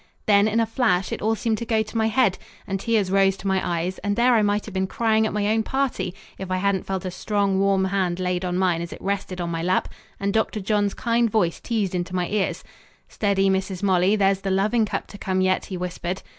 Then 0.25 0.47
in 0.47 0.59
a 0.59 0.65
flash 0.65 1.11
it 1.11 1.21
all 1.21 1.35
seemed 1.35 1.59
to 1.59 1.63
go 1.65 1.83
to 1.83 1.95
my 1.95 2.07
head, 2.07 2.39
and 2.65 2.79
tears 2.79 3.11
rose 3.11 3.37
to 3.37 3.45
my 3.47 3.61
eyes, 3.63 3.99
and 3.99 4.15
there 4.15 4.33
I 4.33 4.41
might 4.41 4.65
have 4.65 4.73
been 4.73 4.87
crying 4.87 5.27
at 5.27 5.31
my 5.31 5.45
own 5.49 5.61
party 5.61 6.15
if 6.39 6.49
I 6.49 6.57
hadn't 6.57 6.87
felt 6.87 7.05
a 7.05 7.11
strong 7.11 7.59
warm 7.59 7.85
hand 7.85 8.19
laid 8.19 8.43
on 8.43 8.57
mine 8.57 8.81
as 8.81 8.91
it 8.91 8.99
rested 8.99 9.39
on 9.39 9.51
my 9.51 9.61
lap 9.61 9.89
and 10.19 10.33
Dr. 10.33 10.59
John's 10.59 10.95
kind 10.95 11.29
voice 11.29 11.59
teased 11.59 11.93
into 11.93 12.15
my 12.15 12.27
ears 12.29 12.63
"Steady, 13.09 13.47
Mrs. 13.47 13.83
Molly, 13.83 14.15
there's 14.15 14.41
the 14.41 14.49
loving 14.49 14.85
cup 14.87 15.05
to 15.05 15.19
come 15.19 15.39
yet," 15.39 15.65
he 15.65 15.77
whispered. 15.77 16.23